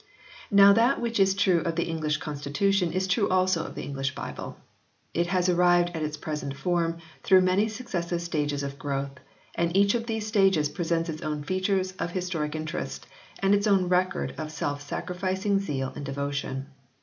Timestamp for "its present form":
6.01-6.97